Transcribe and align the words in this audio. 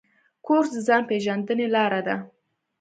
کورس 0.45 0.69
د 0.73 0.77
ځان 0.87 1.01
پېژندنې 1.09 1.67
لاره 1.75 2.01
ده. 2.07 2.15